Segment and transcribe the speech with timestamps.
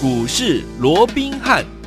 [0.00, 1.77] 股市罗宾汉。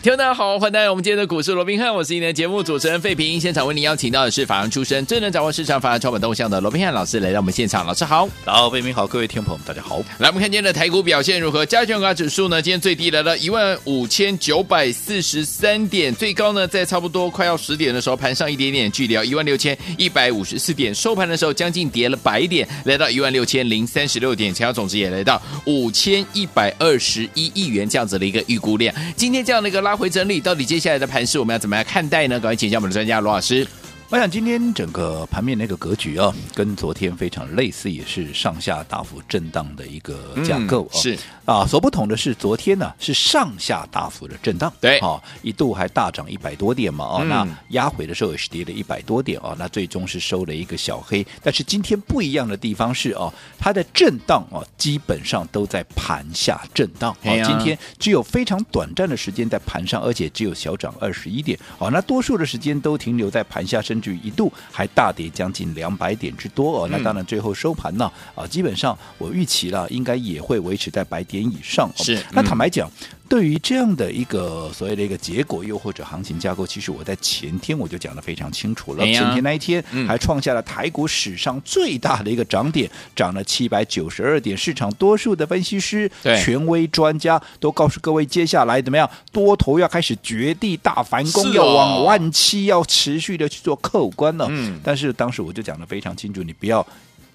[0.00, 3.40] 听众大家好，欢迎来到我们今天的股市罗宾汉，我是今天的节目主持人费平。
[3.40, 7.84] 现场为您邀请到的是法案出身、最能掌握市场法案成本动向的罗宾汉老师来到我们现场。
[7.84, 9.98] 老师好，大家好，费平好，各位听众朋友们大家好。
[10.18, 11.66] 来，我们看今天的台股表现如何？
[11.66, 12.62] 加权股价指数呢？
[12.62, 20.94] 今天最低来到一万五千九百四十三点，最高呢在差不多快要十点的时候盘上一点点距离，要一万六千一百五十四点。
[20.94, 28.94] 收盘的时候将近跌了百点，来到一万六千零三十六点，成交总值也来到五千一百二十一亿元这样子的一个预估量。
[29.16, 30.64] 今天这样的一个拉回整理，到底？
[30.64, 32.38] 接下来的盘势我们要怎么样看待呢？
[32.38, 33.66] 赶快请教我们的专家罗老师。
[34.10, 51.26] 我想今天整个盘面那个格局啊，跟昨天非常类似，也是上下大幅震荡的一个架构、嗯、是啊，所不同的是，昨天呢是上下大幅的震荡，对，啊，一度还大涨一百多点嘛，哦、嗯，那压回的时候也是跌了一百多点哦，那最终是收了一个小黑。
[51.42, 57.14] 但是今天不一样的地方是哦，它的震荡哦，基本上都在盘下震荡。
[57.22, 61.58] 好、啊，今天只有非常短暂的时间在盘上，而且只有小涨二十一点。
[61.76, 63.97] 哦，那多数的时间都停留在盘下身。
[63.98, 71.90] 甚至一度还大跌将近两百点之多哦，那当然最后收盘呢啊，基本上我预期了，应该也会维持在百点以上。
[71.96, 72.88] 是，那坦白讲。
[73.28, 79.04] 对于这样的一个所谓的一个结果，又或者行情架构，其实我在前天我就讲的非常清楚了。
[79.04, 84.56] 前天那一天还创下了台股史上最大的一个涨点，涨了七百九十二点。
[84.56, 89.08] 市场多数的分析师、权威专家都告诉各位，接下来怎么样？
[89.30, 94.46] 多头要开始绝地大反攻，要往万七，要持续的去做客观了。
[94.48, 96.86] 嗯，但是当时我就讲的非常清楚，你不要。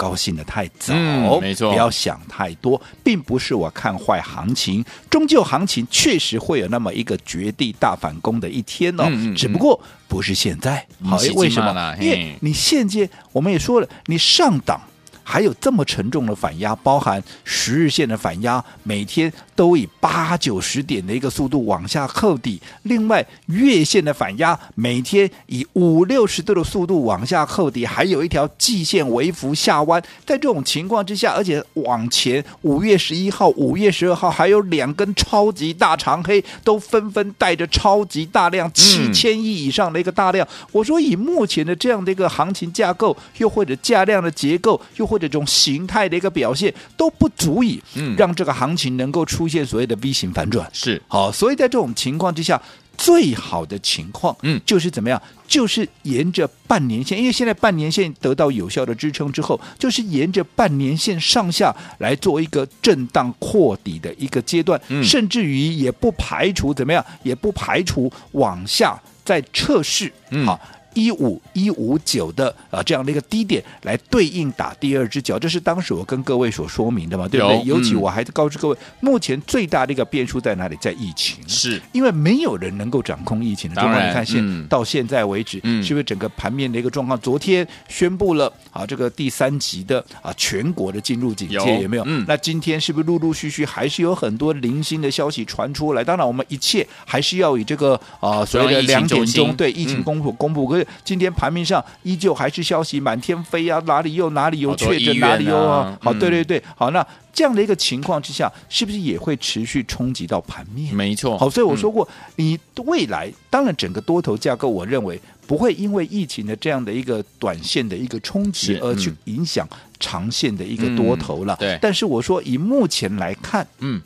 [0.04, 9.80] 高兴的太早，嗯，没错，不要想太多，并不是我看坏行情，终究行情确实会有那么一个绝地大反攻的一天哦，嗯嗯嗯，只不过
[10.10, 11.96] 不是现在，好，为什么？
[12.02, 14.82] 因为你现阶我们也说了，你上档。
[15.24, 30.02] 还有这么沉重的反压，包含十日线的反压，每天都以八九十点的一个速度往下扣底；另外月线的反压，每天以五六十度的速度往下扣底，还有一条季线微幅下弯。
[30.26, 40.46] 在这种情况之下，而且往前五月十一号、五月十二号还有两根超级大长黑，都纷纷带着超级大量七千亿以上的一个大量。
[40.46, 47.80] 嗯、我说，以目前的这样的一个行情架构，又或者价量的结构，又或者这种形态的一个表现都不足以
[48.18, 51.00] 让这个行情能够出现所谓的 V 型反转，是。
[51.08, 52.60] 好，所以在这种情况之下，
[52.98, 55.22] 最好的情况，嗯，就是怎么样？
[55.48, 70.44] 就是沿着半年线，因为现在半年线得到有效的支撑之后，就是沿着半年线上下来做一个震荡扩底的一个阶段，甚至于也不排除怎么样，也不排除往下再测试，嗯。
[70.44, 70.60] 好。
[70.94, 77.62] 一五一五九的啊，这样的一个低点来对应打第二只脚，这是当时我跟各位所说明的嘛，对不对？
[77.64, 80.78] 尤其我还告知各位，目前最大的一个变数在哪里？
[80.82, 83.76] 在疫情，是因为没有人能够掌控疫情的。
[83.76, 87.20] 当然，你看现到现在为止，是不是整个盘面的一个状况？
[87.20, 92.04] 昨天宣布了啊，这个第三级的啊全国的进入警戒，有没有？
[92.28, 96.04] 那今天是不是陆陆续续还是有很多零星的消息传出来？
[96.04, 100.64] 当然，我们一切还是要以这个啊所谓的两点钟对疫情公布公布。
[101.04, 105.98] 今天盘面上依旧还是消息满天飞啊，哪里又哪里有确诊，哪里有啊？
[106.02, 110.94] 好，对对对，好，那这样的一个情况之下，是不是也会持续冲击到盘面？
[110.94, 119.68] 没错，好，所以我说过，你未来当然整个多头架构，我认为不会因为疫情的这样的一个短线的一个冲击而去影响
[120.00, 121.56] 长线的一个多头了。
[121.60, 124.02] 对，但是我说以目前来看，嗯。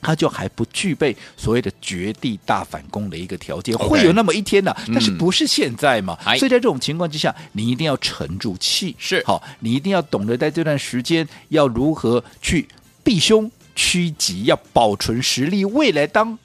[0.00, 6.18] 它就还不具备所谓的绝地大反攻的一个条件，会有那么一天的、啊，但是不是现在嘛？
[6.36, 12.68] 所以在这种情况之下，你一定要沉住气，是好，你一定要懂得在这段时间要如何去
[13.02, 16.38] 避凶趋吉，要保存实力，未来当。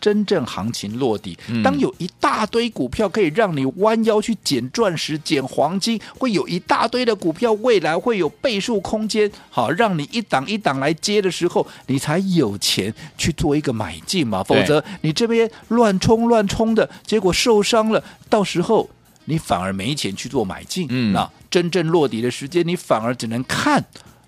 [0.00, 14.42] 真正行情落底，当有一大堆股票可以让你弯腰去捡钻石、捡黄金，会有一大堆的股票未来会有倍数空间，好让你一档一档来接的时候，你才有钱去做一个买进嘛。
[14.42, 18.88] 否则你这边乱冲乱冲的结果受伤了，到时候
[19.26, 20.86] 你反而没钱去做买进。
[20.90, 23.84] 嗯，那真正落地的时间，你反而只能看。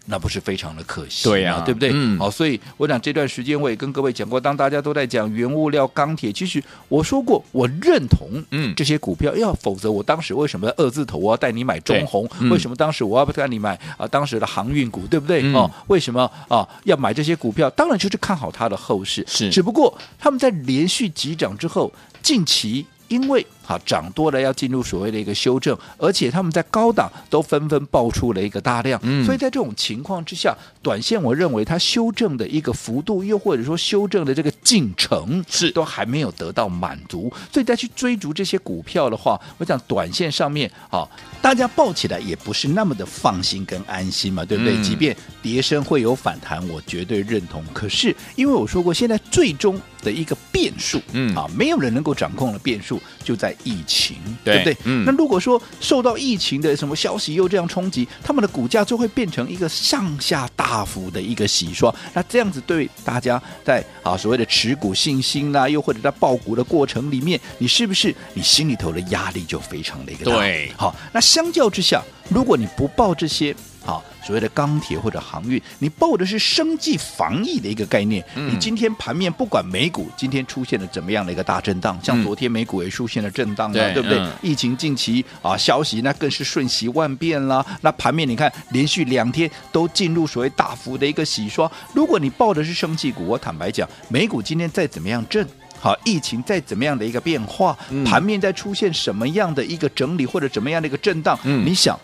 [0.07, 1.91] 那不是非常的可惜，对呀、啊，对不对？
[1.93, 12.29] 嗯，好，所以我想这段时间我也跟各位讲过，当大家都在讲原物料、钢铁，其实我说过，我认同，嗯，这些股票，要否则我当时为什么二字头我要带你买中红？
[12.41, 14.07] 嗯、为什么当时我要不带你买啊？
[14.09, 15.41] 当时的航运股，对不对？
[15.55, 16.69] 哦、嗯，为什么啊？
[16.85, 17.71] 要买这些股票？
[17.71, 19.51] 当然就是看好它的后市，是。
[19.51, 41.09] 只不过他们在连续急涨之后，近期因为好涨多了要进入所谓的一个修正，而且他们在高档都纷纷爆出了一个大量，嗯，所以在这种情况之下，短线我认为它修正的一个幅度，又或者说修正的这个进程是都还没有得到满足，所以再去追逐这些股票的话，我想短线上面啊，
[41.41, 44.77] 大家抱起来也不是那么的放心跟安心嘛，对不对？
[44.77, 47.65] 嗯、即便跌升会有反弹，我绝对认同。
[47.73, 54.85] 可是因为我说过，现在最终的一个变数，嗯啊，没有人能够掌控的变数就在疫情，对，对不对？
[54.85, 61.95] 嗯，那如果说受到疫情的什么消息又这样冲击，他们的股价就会变成一个上下大幅的一个洗刷。
[62.15, 70.37] 那这样子对大家在啊所谓的持股信心啊，又或者在报股的过程里面，你是不是你心里头的压力就非常的一个大？
[70.37, 73.55] 对，好，那相较之下，如果你不报这些。
[73.85, 78.25] 好，所谓的钢铁或者航运，你抱的是生计防疫的一个概念。
[78.37, 84.19] 嗯、你今天盘面不管美股今天出现了怎么样的一个大震荡，像昨天美股也出现了震荡啊，对，对不对？
[84.19, 87.65] 嗯、疫情近期啊消息那更是瞬息万变啦。
[87.81, 91.71] 那盘面你看连续两天都进入所谓大幅的一个洗刷。
[91.93, 95.45] 如果你抱的是生计股，我坦白讲，美股今天再怎么样震，
[95.81, 101.99] 好，疫情再怎么样的一个变化，嗯、盘面再出现什么样的一个整理或者怎么样的一个震荡，嗯、你想？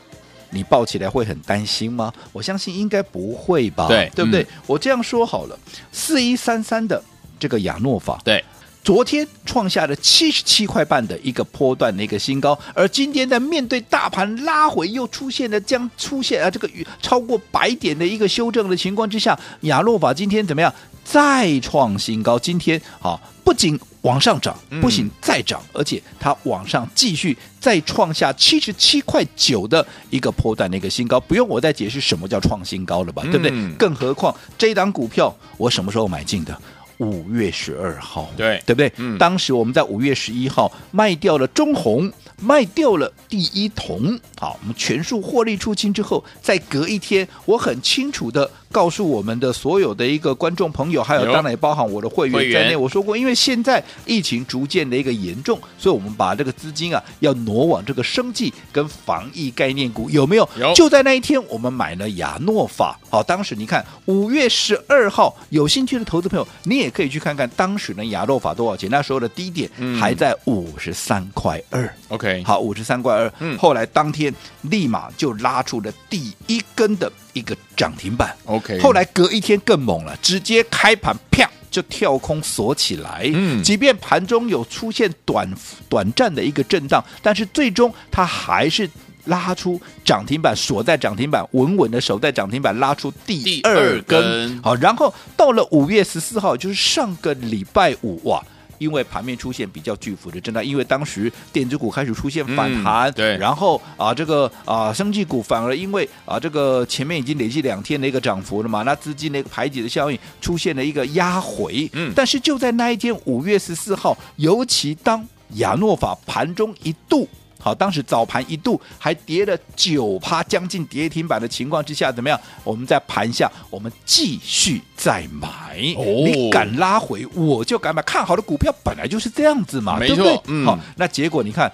[0.51, 2.13] 你抱起来会很担心吗？
[2.33, 4.43] 我相信应该不会吧，对，对不对？
[4.43, 5.59] 嗯、我这样说好了，
[5.93, 7.03] 四一三三的
[7.39, 8.45] 这个亚诺法，对，
[8.83, 16.69] 昨天创下了七十七块半的一个波段的一个新高，而今天在面对大盘拉回，又出现了将出现啊这个
[17.03, 20.73] 超过百点的一个修正的情况之下，亚诺法今天怎么样？
[21.11, 33.73] 再创新高，今天啊不仅往上涨，不仅再涨，嗯、而且它往上继续再创下七十七块九的一个波段的一个新高，不用我再解释什么叫创新高了吧，嗯、对不对？
[33.79, 36.61] 更何况这一档股票我什么时候买进的？
[36.99, 38.93] 五月十二号，对对不对？
[38.97, 48.51] 嗯、当时我们在五月十一号卖掉了中红，卖掉了第一铜，好，我们全数获利出清之后，再隔一天，我很清楚的。
[48.71, 52.77] 告诉我们的所有的一个观众朋友，还有当然也包含我的会员在内。
[52.77, 60.49] 我说过，因为现在疫情逐渐的一个严重，所以我们把这个资金啊要挪往这个生计跟防疫概念股，有没有？
[60.59, 60.75] 有。
[60.75, 62.99] 就在那一天，我们买了亚诺法。
[63.11, 68.91] 好，当时你看五月十二号，有兴趣的投资朋友，你也可以去看看当时的亚诺法多少钱？
[68.91, 71.93] 那时候的低点还在五十三块二。
[72.09, 73.33] OK，好，五十三块二。
[73.39, 73.57] 嗯。
[73.57, 77.11] 后来当天立马就拉出了第一根的。
[77.35, 78.81] 一个涨停板，OK。
[78.81, 83.31] 后来隔一天更猛了，直接开盘啪就跳空锁起来。
[83.33, 85.49] 嗯，即便盘中有出现短
[85.89, 88.91] 短暂的一个震荡，但是最终它还是
[89.27, 94.61] 拉出涨停板，锁在涨停板，稳稳的守在涨停板，拉出第二根。
[94.63, 98.45] 好，然后到了五月十四号，就是上个礼拜五，哇！
[98.79, 117.29] 因为盘面出现比较巨幅的震荡，因为当时电子股开始出现反弹，嗯、对，然后啊，这个啊，生技股反而因为啊，这个前面已经累计两天的一个涨幅了嘛，那资金的一个排挤的效应出现了一个压回，嗯，但是就在那一天五月十四号，尤其当亚诺法盘中一度。
[117.61, 122.41] 好，当时早盘一度还跌了九趴，将近跌停板的情况之下，怎么样？
[122.63, 125.49] 我们在盘下，我们继续再买。
[125.97, 128.01] 哦，你敢拉回，我就敢买。
[128.03, 130.41] 看好的股票本来就是这样子嘛，没错，对不对？
[130.47, 130.65] 嗯。
[130.65, 131.71] 好，那结果你看，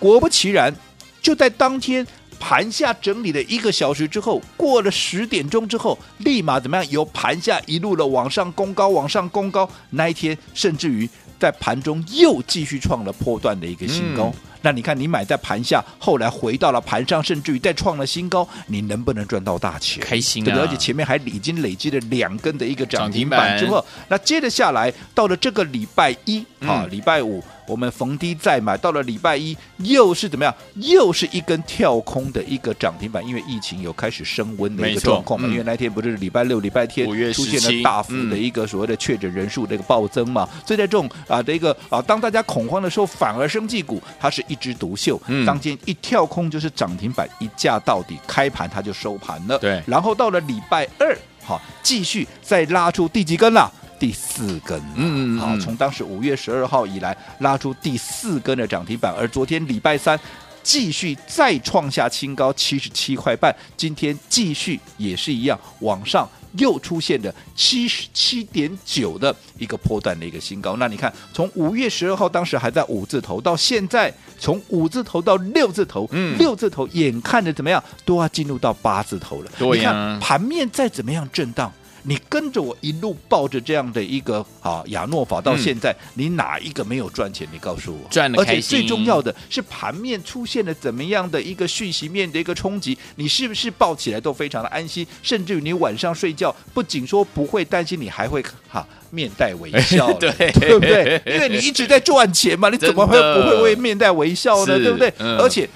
[0.00, 0.74] 果不其然，
[1.22, 2.04] 就在当天
[2.40, 6.90] 盘下整理了一个小时之后，过了十点钟之后，立马怎么样？
[6.90, 9.70] 由盘下一路的往上攻高，往上攻高。
[9.90, 11.08] 那一天，甚至于
[11.38, 14.24] 在盘中又继续创了破段的一个新高。
[14.24, 20.02] 嗯那你看，你买在盘下，后来回到了盘上，甚至于再创了新高，你能不能赚到大钱？
[20.02, 20.54] 开心啊！
[20.54, 27.42] 对，而且前面还已经累积了两根的一个涨停板之后，那接着下来到了这个礼拜一，嗯、啊，礼拜五。
[27.66, 30.54] 我们逢低再买，到了礼拜一又是怎么样？
[30.76, 35.46] 又是一根跳空的一个涨停板，因为疫情有开始升温的一个状况嘛。
[35.48, 40.48] 嗯、因为那天不是礼拜六、礼拜天出现了大幅的一个所谓的确诊人数的一个暴增嘛。
[40.52, 45.20] 嗯、所以在这种啊的一个啊，当大家恐慌的时候，反而生技股它是一枝独秀。
[45.28, 49.58] 嗯、当天一跳空就是涨停板，一价到底，开盘它就收盘了。
[49.58, 53.72] 对，然后到了礼拜二，好，继续再拉出第几根了？
[54.02, 60.18] 第四根，嗯，嗯，嗯，好，从当时五月十二号以来拉出第四根的涨停板，而昨天礼拜三
[60.60, 70.74] 继续再创下新高七十七块半，今天继续也是一样往上又出现的七十七点九的一个波段的一个新高。
[70.78, 79.50] 那你看，从五月十二号当时还在五字头，到现在从五字头到六字头，嗯，六字头眼看着怎么样都要进入到八字头了。
[79.56, 81.72] 对呀，你看盘面再怎么样震荡。
[82.04, 87.46] 你跟着我一路抱着这样的一个啊亚诺法到现在，嗯、你哪一个没有赚钱？
[87.52, 88.08] 你告诉我。
[88.36, 95.06] 而且最重要的是盘面出现了怎么样的一个讯息面的一个冲击，你是不是抱起来都非常的安心？
[95.22, 101.22] 甚至于你晚上睡觉不仅说不会担心，你还会哈面带微笑， 对对不对？
[101.24, 104.76] 因为你一直在赚钱嘛，你怎么会不会为面带微笑呢？
[104.78, 105.12] 对不对？
[105.18, 105.68] 嗯、而且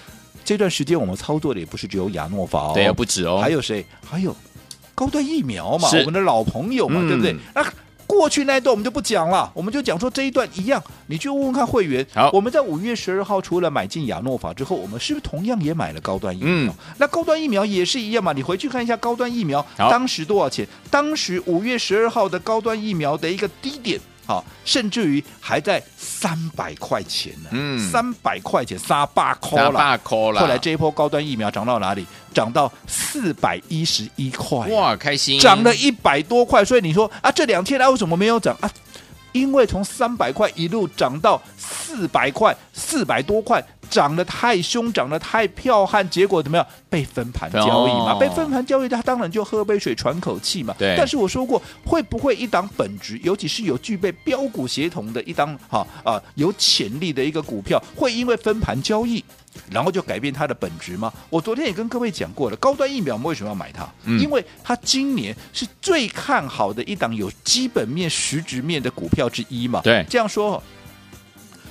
[0.45, 3.85] 这段时间我们操作的也不是只有亚诺法哦，对，不止哦，还有谁？
[4.04, 4.35] 还有。
[4.97, 7.37] 高端疫苗嘛，我们的老朋友嘛，嗯、对不对？
[7.55, 7.65] 那
[8.07, 12.07] 过去那一段我们就不讲了，我们就讲说这一段一样，你去问问看会员。
[12.15, 16.49] 好，我们在五月十二号除了买进亚诺法之后，我们是不是同样也买了高端疫苗？
[16.49, 18.33] 嗯、那高端疫苗也是一样嘛？
[18.33, 20.67] 你回去看一下高端疫苗当时多少钱？
[20.91, 24.00] 当时五月十二号的高端疫苗的一个低点。
[24.26, 30.40] 好，甚至于还在三百块钱呢，嗯，三百块钱杀八扣了，八块了。
[30.40, 32.04] 后来这一波高端疫苗涨到哪里？
[32.35, 36.64] 涨到四百一十一块，哇，开心，涨了一百多块。
[36.64, 38.71] 所以你说啊，这两天啊，为什么没有涨啊？
[39.33, 43.62] 因为从三百块一路涨到四百块，四百多块。
[43.90, 46.66] 涨得太凶，涨得太彪悍，结果怎么样？
[46.88, 50.75] 被分盘交易嘛，哦、被分盘交易，他当然就喝杯水喘口气嘛。
[50.78, 50.95] 对。
[50.97, 59.23] 但是我说过，会不会一档本值，尤其是有具备标股协同的一档哈啊有潜力的一个股票，会因为分盘交易，
[59.71, 61.12] 然后就改变它的本质吗？
[61.28, 63.87] 我昨天也跟各位讲过了，高端疫苗我们为什么要买它？
[64.05, 69.81] 嗯、因为它今年是最看好的一档有基本面、实质面的股票之一嘛。
[69.83, 70.05] 对。
[70.09, 70.62] 这样说。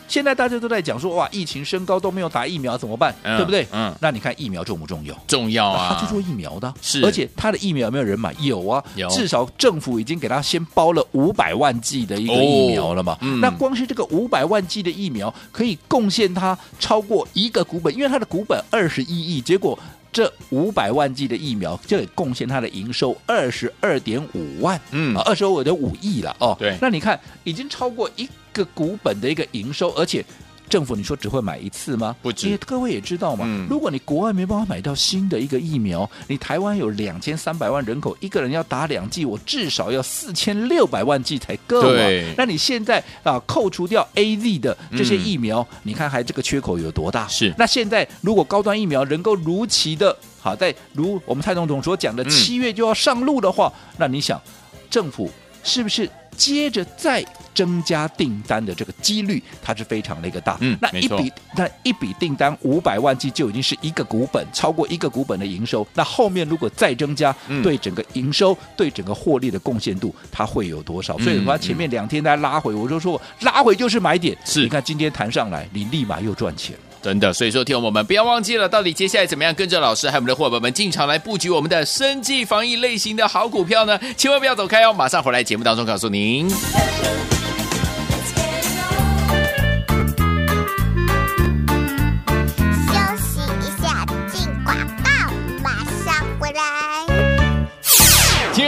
[0.08, 3.14] 现在大家都在讲说，哇，疫情升高都没有打疫苗怎么办？
[3.24, 3.68] 嗯、对不对？
[3.72, 5.16] 嗯，那你看疫苗重不重要？
[5.28, 5.96] 重要啊！
[5.96, 8.34] 他去做疫苗的，是，而且他的疫苗有没有人买？
[8.40, 13.14] 有啊，有，至少政府已经给他先包了五百万剂的一个疫苗了嘛。
[13.14, 19.78] 哦嗯、那光是这个五百万剂的疫苗，可以贡献他超过一个股本，因为他的股本二十一亿，结果
[20.14, 26.56] 这五百万剂的疫苗就得贡献他的营收二十二点五万，嗯，二十二点五亿了哦。
[26.60, 30.24] 对，那你看已经超过一个股本的一个营收，而且。
[30.68, 32.16] 政府，你说只会买一次吗？
[32.24, 32.48] 不止。
[32.48, 42.10] 因为各位也知道嘛，嗯、如果你国外没办法买到新的一个疫苗，你台湾有两千三百万人口，一个人要打两剂，我至少要四千六百万剂才够啊。
[42.36, 47.28] 那你现在啊，扣除掉 AZ 的这些疫苗，嗯、你看还这个缺口有多大？
[47.28, 47.54] 是。
[47.60, 54.42] 那现在如果高端疫苗能够如期的，好在如我们蔡总统所讲的七月就要上路的话，嗯、那你想，
[54.90, 55.30] 政府
[55.64, 56.10] 是不是？
[56.38, 60.58] 接着再增加订单的这个几率，它是非常的一个大。
[60.62, 65.88] 嗯，那一笔那一笔订单五百万计就已经是一个股本，超过一个股本的营收。
[65.94, 71.18] 那后面如果再增加，对整个营收、嗯、对整个获利的贡献度，它会有多少？
[71.20, 74.38] 所以，我前面两天在拉回，我就说拉回就是买点。
[74.44, 76.76] 是，你看今天弹上来，你立马又赚钱。
[77.06, 84.00] 真的，所以说，听我们不要忘记了，到底接下来怎么样跟着老师还有我们的伙伴们进场来布局我们的生计防疫类型的好股票呢？
[84.18, 86.50] 千万不要走开哦，马上回来节目当中告诉您。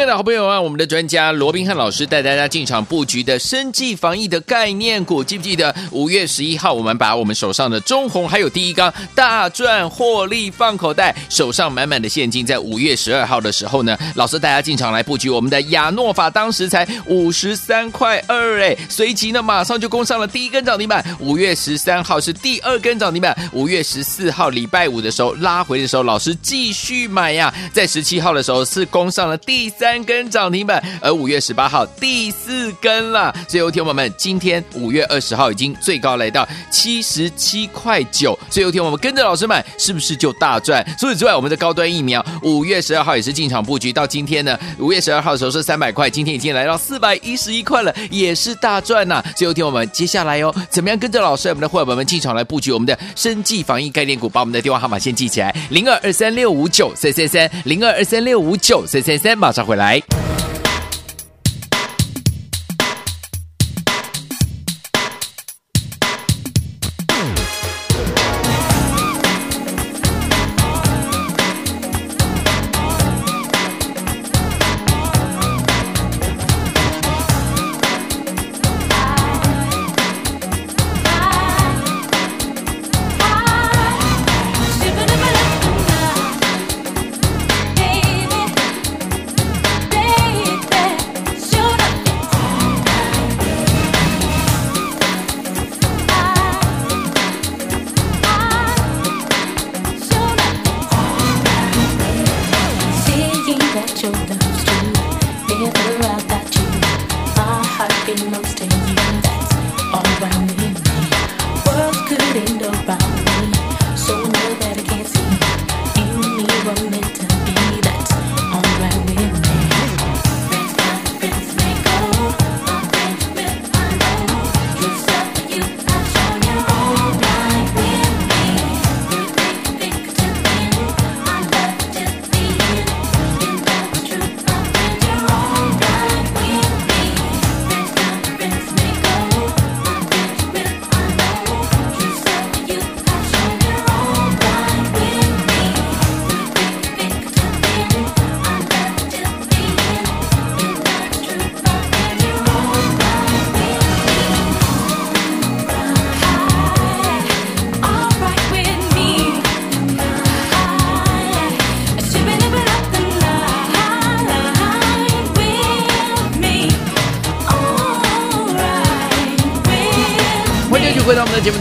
[0.08, 29.97] 的好朋友啊，我们的专家罗宾汉老师带大家进场布局的生技防疫的概念股，记不记得五月十一号我们把我们手上的中红还有第一缸大赚获利放口袋，手上满满的现金，在五月十二号的时候呢，老师带大家进场来布局我们的亚诺法，当时才五十三块二哎，随即呢马上就攻上了第一根涨停板，五月十三号是第二根涨停板，五月十四号礼拜五的时候拉回的时候，老师继续买呀，在十七号的时候是攻上了第三。
[29.98, 33.34] 三根涨停板，而五月十八号第四根了。
[33.48, 38.38] 所以，有听友们，今天五月二十号已经最高来到七十七块九。
[38.48, 40.86] 所以，有听我们跟着老师买，是不是就大赚？
[41.00, 49.24] 除此之外，我们的高端疫苗五月十二号也是进场布局，到今天呢，五月十二号的时候是三百块，今天已经来到四百一十一块了，也是大赚呐。
[49.36, 54.30] 所以，有听我们接下来哦，怎么样跟着老师，我们的伙伴们进场来布局我们的生技防疫概念股？
[54.30, 59.87] 把我们的电话号码先记起来：零二二三六五九三三三，零二二三六五九三三三，马上回来。
[59.88, 60.01] 回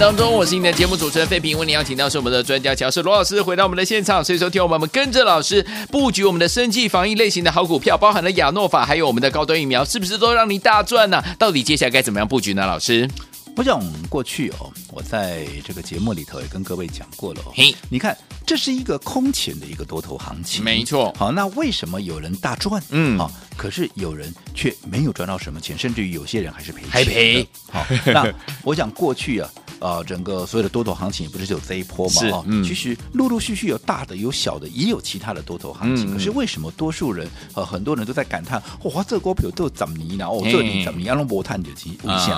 [0.07, 1.59] 当中，我是你的节目主持人费平。
[1.59, 4.25] 为你邀请到是我们的专家乔氏罗老师，回到我们的现场。
[4.25, 11.35] 所以说，听我们跟着老师布局我们的生计防疫类型的好股票，包含了亚诺法，还有我们的高端疫苗，是不是都让你大赚呢、啊？
[11.41, 12.65] 到底接下来该怎么样布局呢？
[12.65, 13.11] 老师，
[13.57, 17.51] 我想过去哦，我在这个节目里头也跟各位讲过了、哦。
[17.53, 21.13] 嘿，你看，这是一个空前的一个多头行情，没错。
[21.19, 22.81] 好，那为什么有人大赚？
[22.91, 27.49] 嗯，好，可是有人却没有赚到什么钱，甚至于有些人还是赔钱，还赔。
[27.73, 28.33] 好，那
[28.63, 29.51] 我想过去啊。
[29.79, 36.11] 啊、呃，整个所有的多头行情也不是只有这一波嘛，哈、嗯，其实陆陆续续有大的有小的，也有其他的多头行情。
[36.11, 40.25] 嗯、可是为什么多数人呃很多人都在感叹，哇，这股票都怎么呢？
[40.27, 41.17] 哦，这里怎么样？
[41.17, 42.35] 龙博探的其无限，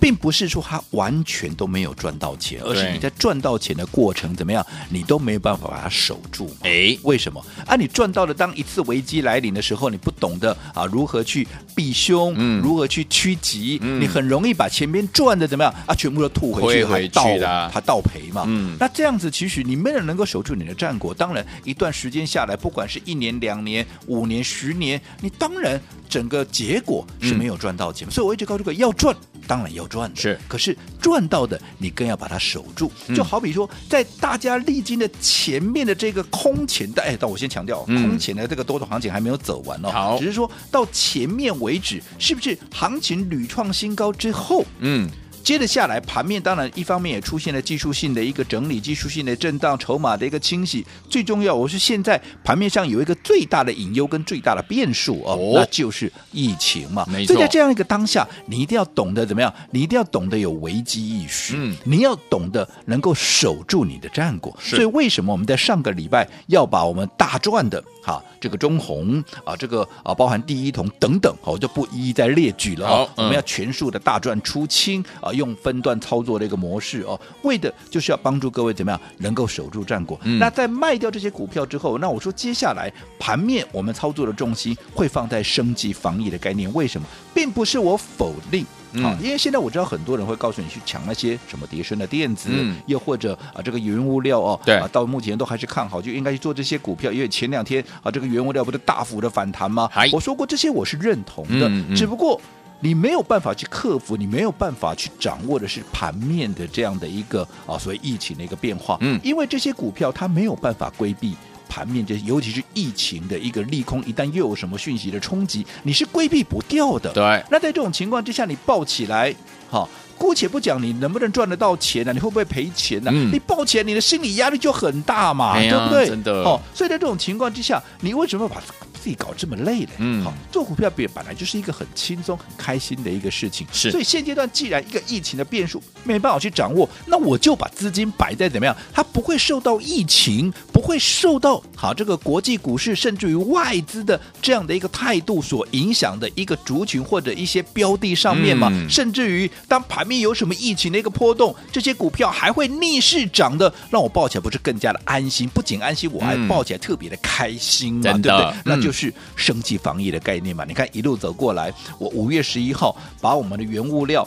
[0.00, 6.54] 并不是说他完全都没有赚到钱，而是你在赚到钱的过程怎么样，你都没有办法把它守住。
[6.62, 7.44] 哎，为什么？
[7.66, 16.80] 啊，你赚到了，当一次危机来临的时候，你不懂得啊如何去避凶，嗯、如何去趋吉，嗯、你很容易把前面赚的怎么样啊全部都吐回去。
[16.90, 18.44] 回去的，他倒赔嘛。
[18.46, 21.14] 嗯，那这样子，其实你没人能够守住你的战果。
[21.14, 28.10] 当然，一段时间下来，不管是一年、两年、五年、十年，你当然整个结果是没有赚到钱。
[28.10, 29.14] 所以我一直告诉各位，要赚，
[29.46, 30.10] 当然要赚。
[30.14, 32.90] 是，可是赚到的，你更要把它守住。
[33.14, 39.90] 就好比说，在大家历经的前面的这个空前的，哎，但我先强调，空前的这个多头行情还没有走完哦。
[39.90, 45.08] 好，只是说到前面为止，是不是行情屡创新高之后，嗯。
[45.42, 50.86] 接着下来，盘面当然一方面也出现了技术性的一个整理，技术性的震荡，筹码的一个清洗。
[51.08, 57.04] 最重要，我是现在盘面上有一个最大的隐忧跟最大的变数哦，哦那就是疫情嘛。
[57.08, 57.34] 没错。
[57.34, 59.52] 所以在这样一个当下，你一定要懂得怎么样？
[59.70, 64.56] 你一定要懂得有危机意识，嗯，你要懂得能够守住你的战果。
[64.60, 73.08] 所以为什么我们在上个礼拜要把我们大赚的哈这个中红啊，这个啊包含第一铜等等，我就不一一再列举了。
[73.16, 75.32] 我们要全数的大赚出清啊。
[75.32, 80.18] 用分段操作的一个模式哦，为的就是要帮助各位怎么样能够守住战果。
[80.24, 86.70] 嗯、那在卖掉这些股票之后，那我说接下来盘面我们操作的重心会放在生级防疫的概念。
[86.74, 87.06] 为什么？
[87.32, 99.88] 并不是我否定啊，嗯、因为现在我知道很多人会告诉你去抢那些什么叠升的电子，嗯、又或者啊这个原物料哦，对啊，到目前都还是看好，就应该去做这些股票，因为前两天啊这个原物料不是大幅的反弹吗？
[100.12, 102.40] 我说过这些我是认同的，只不过。
[102.82, 108.96] 你没有办法去克服，你没有办法去掌握的是盘面的这样的一个啊，所谓疫情的一个变化。
[109.02, 111.36] 嗯，因为这些股票它没有办法规避
[111.70, 117.12] 盘面，这尤其是疫情的一个利空，一旦又有什么讯息的冲击，你是规避不掉的。
[117.12, 117.22] 对。
[117.48, 119.32] 那在这种情况之下，你抱起来，
[119.70, 122.12] 好，姑且不讲你能不能赚得到钱呢、啊？
[122.12, 123.14] 你会不会赔钱呢、啊？
[123.14, 126.08] 嗯、你抱起来，你的心理压力就很大嘛，哎、对不对？
[126.08, 126.42] 真的。
[126.42, 128.60] 哦，所以在这种情况之下，你为什么把？
[129.02, 133.90] 自己搞这么累呢，嗯，好，做股票本来就是一个很轻松、很开心的一个事情，是。
[133.90, 138.76] 所以现阶段既然一个疫情的变数没办法去掌握，那我就把资金摆在怎么样？
[138.92, 148.68] 它不会受到疫情，不会受到好这个国际股市甚至于外资的这样的一个态度所影响的一个族群或者一些标的上面嘛。
[148.72, 155.48] 嗯、甚至于当盘面有什么疫情的一个波动，这些股票还会逆势涨的，让我抱起来不是更加的安心？
[155.48, 158.54] 不仅安心，我还抱起来特别的开心嘛，嗯、对不对？
[158.64, 158.90] 那就。
[158.92, 160.64] 是生技防疫的概念嘛？
[160.66, 164.26] 你看一路走过来，我五月十一号把我们的原物料，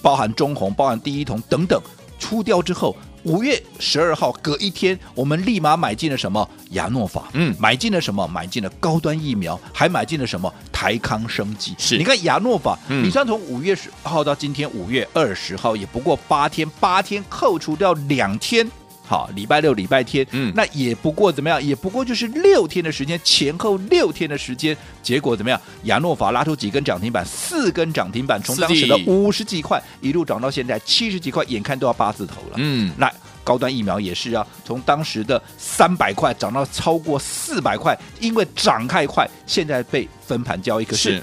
[0.00, 1.78] 包含中红、包含第一铜等等
[2.18, 7.24] 出掉之后，五月十二号隔一天，我们立马买进了什么亚诺法？
[7.32, 8.24] 嗯，买进了什么？
[8.28, 11.74] 买进了高端疫苗，还买进了什么台康生技？
[11.76, 18.70] 是，你看亚诺法，嗯、你算从五月十号到今天五月二十号，也不过八天，八天扣除掉两天。
[19.06, 21.62] 好，礼拜六、礼拜天，嗯，那也不过怎么样？
[21.62, 25.60] 也不过就是六天的时间，前后六天的时间，结果怎么样？
[25.84, 32.56] 亚诺法拉出几根涨停板，四根涨停板，从当时的五十几块一路涨到现在七十几块，眼看都要八字头了。
[32.56, 33.08] 嗯，那
[33.44, 41.22] 高端疫苗也是啊，从当时的三百块涨到超过四百块，因为涨太快，现在被分盘交易，可是。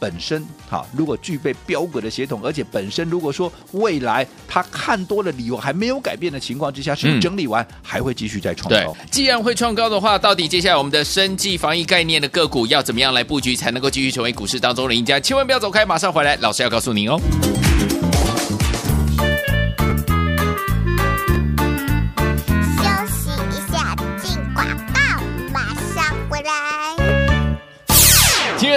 [0.00, 8.96] 本身哈，如果具备标格的协同，而且本身如果说未来他看多了理由还没有改变的情况之下，是整理完还会继续再创高。
[9.10, 15.20] 既然会创高的话，到底接下来我们的生计防疫概念的个股要怎么样来布局，才能够继续成为股市当中的赢家？
[15.20, 17.20] 千万不要走开，马上回来，老师要告诉您哦。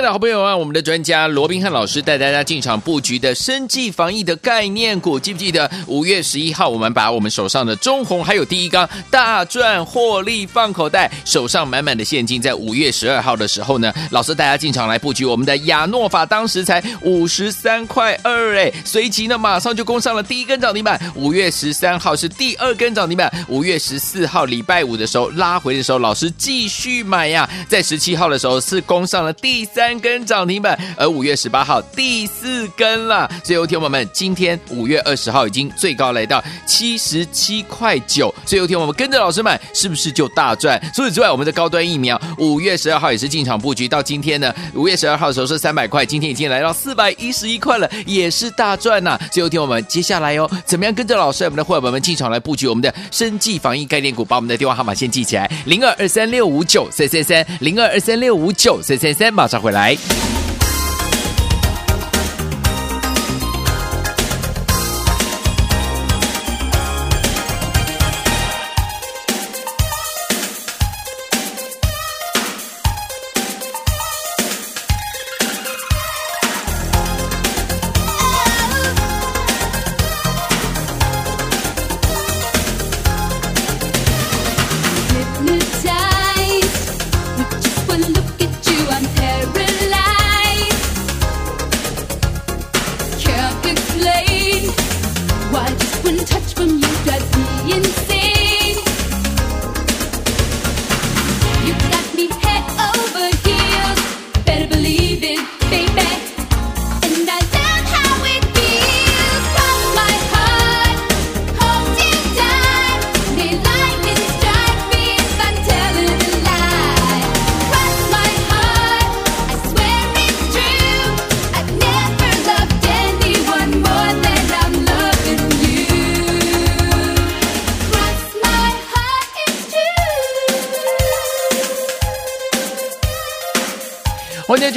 [0.03, 5.69] 的好朋友啊，我们的专家罗宾汉老师带大家进场布局的生技防疫的概念股，记不记得？
[5.87, 33.29] 五月十一号我们把我们手上的中红还有第一缸大赚获利放口袋，手上满满的现金，在五月十二号的时候呢，老师带大家进场来布局我们的亚诺法，当时才五十三块二哎，随即呢马上就攻上了第一根涨停板，五月十三号是第二根涨停板，五月十四号礼拜五的时候拉回的时候，老师继续买呀，在十七号的时候是攻上了第三根涨停板，而五月十八号第四根了。
[33.43, 38.33] 所以，有听友们，今天五月二十号已经最高来到七十七块九。
[38.45, 40.81] 所以，有听友们跟着老师买，是不是就大赚？
[40.93, 49.17] 除此之外，我们的高端疫苗五月十二号也是进场布局，到今天呢，五月十二号的时候是三百块，今天已经来到四百一十一块了，也是大赚呐。
[49.31, 54.23] 所以，有听友们，接下来哦，怎么样跟着老师，我们的伙伴们进场来布局我们的生技防疫概念股？
[54.23, 59.82] 把我们的电话号码先记起来：零二二三六五九三三三，零二二三六五九三三三，马上回来。
[59.83, 59.97] 来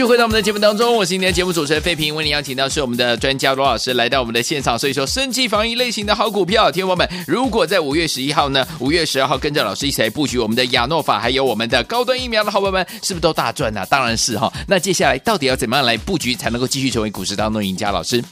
[0.07, 4.79] 回到我们的节目当中，我是今天的节目主持人费平，为您邀请到是我们的专家罗老师来到我们的现场。
[4.79, 14.53] 所以说，生机防疫类型的好股票，听众们，如果在五月十一号呢，五月十二号跟着老师一起来布局我们的亚诺法，还有我们的高端疫苗的好朋友们，是不是都大赚呢、当然是哈。
[14.69, 17.91] 那接下来到底要怎么样来布局，才能够继续成为股市当中赢家？
[17.91, 18.23] 老师？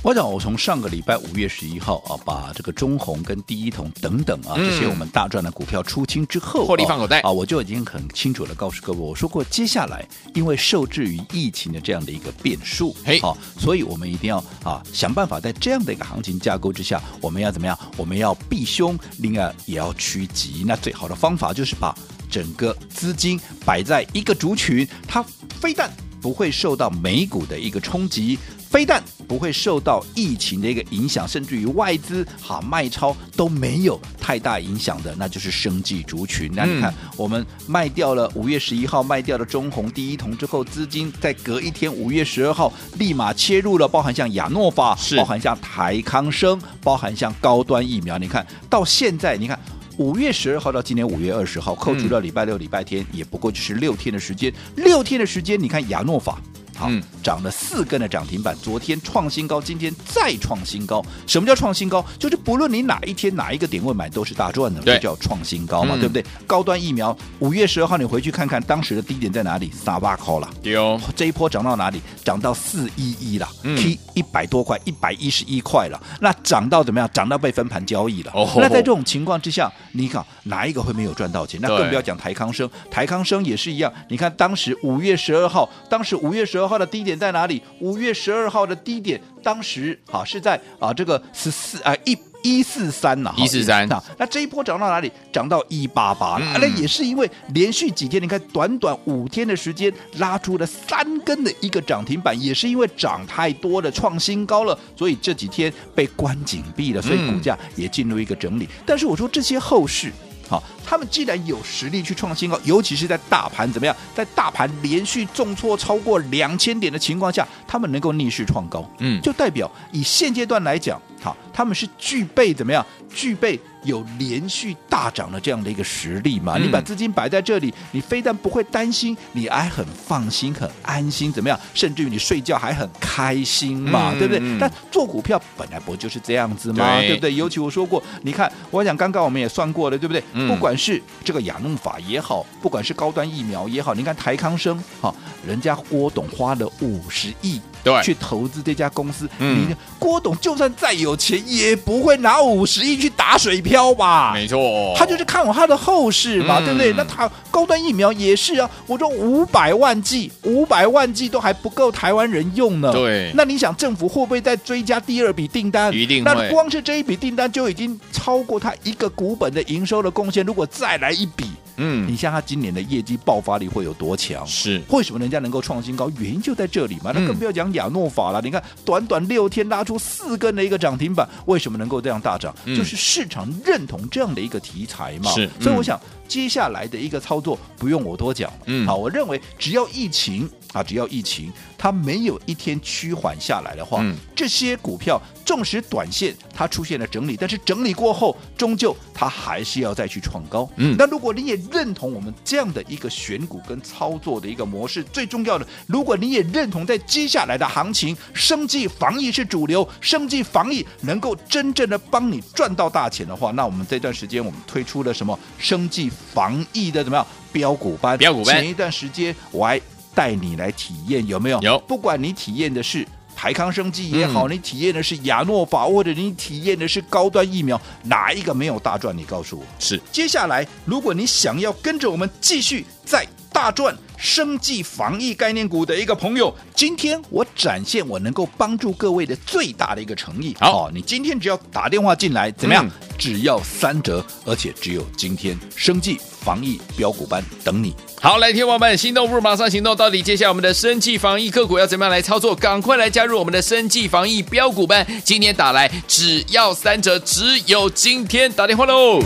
[0.00, 17.76] 我讲，我从上个礼拜五月十一号啊，把这个中红跟第一桶等等啊这些我们大赚的股票出清之后，获利放口袋啊，我就已经很清楚的告诉各位，我说过，接下来因为受制于疫情的这样的一个变数，嘿，好，所以我们一定要啊想办法在这样的一个行情架构之下，我们要怎么样？
[17.96, 20.62] 我们要避凶，另外也要趋吉。
[20.64, 21.92] 那最好的方法就是把
[22.30, 25.24] 整个资金摆在一个族群，它
[25.60, 25.90] 非但
[26.28, 28.38] 不会受到美股的一个冲击。
[28.68, 36.50] 非但不会受到疫情的一个影响，甚至于外资哈卖超都没有太大影响的，那就是生技族群。
[36.54, 48.18] 那你看，我们卖掉了五月十一号卖掉了中鸿第一铜之后，资金在隔一天五月十二号立马切入了，包含像亚诺法，包含像台康生，包含像高端疫苗。
[48.18, 49.58] 你看到现在，你看
[49.98, 54.52] 五月十二号到今年五月二十号，扣除掉礼拜六、礼拜天，也不过就是六天的时间。
[54.76, 56.40] 六天的时间，你看亚诺法。
[56.78, 56.88] 好，
[57.24, 61.04] 涨了四根的涨停板，昨天创新高，今天再创新高。
[61.26, 62.04] 什么叫创新高？
[62.20, 66.24] 就是不论你哪一天哪一个点位买，都是大赚的，这叫创新高嘛，对不对？
[66.46, 70.48] 高端疫苗五月十二号，你回去看看当时的低点在哪里，三百块了。
[70.62, 72.00] 丢这一波涨到哪里？
[72.24, 76.00] 涨到四一一了，一一百多块，一百一十一块了。
[76.20, 77.10] 那涨到怎么样？
[77.12, 78.32] 涨到被分盘交易了。
[78.56, 81.58] 那在这种情况之下，你看哪一个会没有赚到钱？
[81.60, 83.92] 那更不要讲台康生，台康生也是一样。
[84.08, 86.67] 你看当时五月十二号，当时五月十二。
[86.68, 87.62] 号的低点在哪里？
[87.80, 94.02] 五月十二号的低点，当时啊是在啊这个十四啊一一四三呐，一四三啊。
[94.18, 95.10] 那这一波涨到哪里？
[95.32, 96.58] 涨到一八八了。
[96.60, 108.64] 那也是因为连续几天，你看短短五天的时间拉出了三根的一个涨停板，也是因为涨太多了，创新高了，所以这几天被关紧闭了，所以股价也进入一个整理。
[108.64, 110.12] 嗯、但是我说这些后市。
[110.48, 122.84] 好，他们既然有实力去创新高，尤其是在大盘怎么样，在大盘连续重挫超过两千点的情况下，他们能够逆势创高，嗯，就代表以现阶段来讲，好，他们是具备怎么样，
[123.14, 126.56] 具备有连续大涨的这样的一个实力嘛。
[126.56, 131.58] 嗯、你把资金摆在这里，你非但不会担心，你还很放心、很安心，怎么样？
[131.74, 134.40] 甚至于你睡觉还很开心嘛，嗯、对不对？
[134.40, 136.98] 嗯、但做股票本来不就是这样子吗？
[136.98, 137.34] 对，对不对？
[137.34, 140.22] 尤其我说过，你看，我想刚刚我们也算过了，对不对？
[140.34, 145.14] 嗯、不管是这个亚诺法也好，不管是高端疫苗也好，你看台康生哈，
[145.46, 147.60] 人家郭董花了五十亿。
[147.88, 154.32] 对，去投资这家公司，嗯，你郭董就算再有钱，也不会拿五十亿去打水漂吧？
[154.34, 156.92] 没错，他就是看好他的后市嘛，嗯、对不对？
[156.92, 162.92] 那他高端疫苗也是啊，我说五百万剂，五百万剂都还不够台湾人用呢。
[162.92, 165.92] 对，那你想政府会不会再追加第二笔订单？
[165.92, 166.32] 一定会。
[166.32, 170.44] 那光是这一笔订单就已经超过他一个股本的营收的贡献。
[170.44, 171.46] 如果再来一笔，
[171.78, 174.46] 嗯，你像它今年的业绩爆发力会有多强？
[174.46, 176.10] 是，为什么人家能够创新高？
[176.18, 177.12] 原因就在这里嘛。
[177.14, 177.72] 那更不要讲。
[177.74, 182.54] 亚诺法了，你看短短六天拉出四根的一个涨停板，为什么能够这样大涨？
[182.64, 185.30] 嗯、就是市场认同这样的一个题材嘛。
[185.32, 188.50] 是，所以我想接下来的一个操作不用我多讲。
[188.64, 200.68] 嗯，好，我认为只要疫情啊，只要疫情它没有一天趋缓下来的话，嗯、这些股票纵使短线它出现了整理，但是整理过后终究它还是要再去创高。
[200.76, 218.18] 嗯，那如果你也认同我们这样的一个选股跟操作的一个模式，最重要的，如果你也认同在接下来的行情，生计防疫是主流，生计防疫能够真正的帮你赚到大钱的话，那我们这段时间我们推出了什么生计防疫的怎么样标股班？
[218.18, 218.56] 标股班。
[218.56, 219.80] 前一段时间我还
[220.18, 221.60] 带你来体验，有没有？
[221.60, 221.78] 有。
[221.86, 229.16] 不管你体验的是台康生技也好，嗯、你体验的是亚诺法，或者你体验的是高端疫苗，哪一个没有大赚？
[229.16, 229.64] 你告诉我。
[229.78, 230.00] 是。
[230.10, 233.24] 接下来，如果你想要跟着我们继续在。
[233.50, 240.54] 大赚生计防疫概念股的一个朋友，今天我展现我能够帮助各位的最大的一个诚意。
[240.60, 242.86] 好、哦，你今天只要打电话进来，怎么样？
[242.86, 247.96] 嗯、只要三折，而且只有今天生计防疫标股班等你。
[248.20, 249.94] 好，来，听友们，心动不如马上行动。
[249.94, 252.52] 到底接下来我们的生技防疫个股要怎么样来操作？
[252.52, 255.06] 赶快来加入我们的生技防疫标股班。
[255.22, 259.20] 今天打来只要三折，只有今天打电话喽。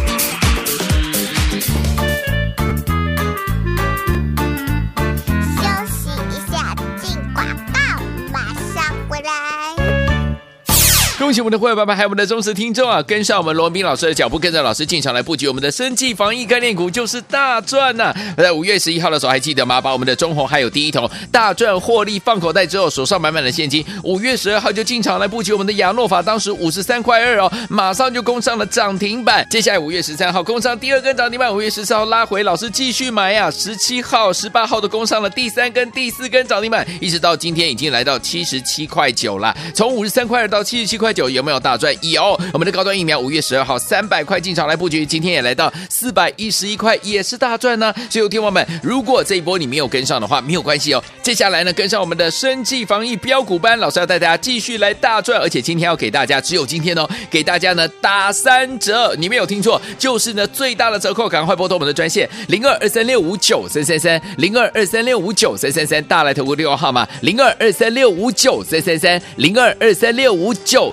[11.23, 13.01] 恭喜我们的会员爸爸，还有我们的忠实听众啊！
[13.05, 19.81] 跟上我们罗文彬老师的脚步，跟着老师进场来布局我们的生技防疫概念股，就是大赚呐、在五月十一号的时候，还记得吗？
[19.81, 23.85] 把我们的中红还有第一桶大赚获利放口袋之后，手上满满的现金。
[24.03, 29.47] 五月十二号就进场来布局我们的亚诺法，当时五十三块二哦，马上就攻上了涨停板。
[29.49, 33.51] 接下来五月十三号攻上第二根涨停板，五月十四号拉回，老师继续买呀、啊！
[33.53, 39.57] 十七号、十八号都攻上了第三根、第四根涨停板，一直到今天已经来到七十七块九了。
[39.73, 41.12] 从五十三块二到七十七块。
[41.13, 41.93] 九有没有大赚？
[42.03, 47.95] 有，我们的高端疫苗五月十二号三百块进场来布局，今天也来到四百一十一块，也是大赚呢。
[48.11, 51.03] 所以，听友们，如果这一波你没有跟上的话，没有关系哦。
[51.23, 70.93] 接下来呢，跟上我们的生技防疫标股班，老师要带大家继续来大赚，而且今天要给大家，只有今天哦，给大家呢打三折，你没有听错，就是呢最大的折扣，赶快拨通我们的专线零二二三六五九三三三零二二三六五九三三三，大来投顾六号号码零二二三六五九三三三零二二三六五九。